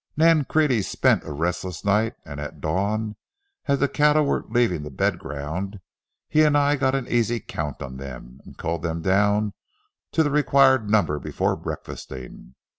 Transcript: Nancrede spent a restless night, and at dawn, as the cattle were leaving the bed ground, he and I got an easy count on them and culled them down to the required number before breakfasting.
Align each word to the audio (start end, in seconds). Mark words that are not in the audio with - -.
Nancrede 0.17 0.83
spent 0.83 1.23
a 1.25 1.31
restless 1.31 1.85
night, 1.85 2.15
and 2.25 2.39
at 2.39 2.59
dawn, 2.59 3.17
as 3.67 3.77
the 3.77 3.87
cattle 3.87 4.25
were 4.25 4.43
leaving 4.49 4.81
the 4.81 4.89
bed 4.89 5.19
ground, 5.19 5.79
he 6.27 6.41
and 6.41 6.57
I 6.57 6.75
got 6.75 6.95
an 6.95 7.07
easy 7.07 7.39
count 7.39 7.83
on 7.83 7.97
them 7.97 8.39
and 8.43 8.57
culled 8.57 8.81
them 8.81 9.03
down 9.03 9.53
to 10.13 10.23
the 10.23 10.31
required 10.31 10.89
number 10.89 11.19
before 11.19 11.55
breakfasting. 11.55 12.55